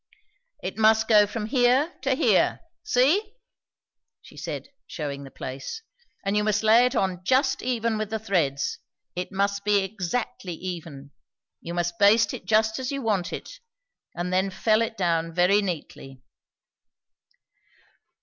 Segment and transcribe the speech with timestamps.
[0.63, 3.33] "It must go from here to here see?"
[4.19, 5.83] she said, shewing the place;
[6.25, 8.79] "and you must lay it just even with the threads;
[9.15, 11.11] it must be exactly even;
[11.61, 13.59] you must baste it just as you want it;
[14.15, 16.23] and then fell it down very neatly."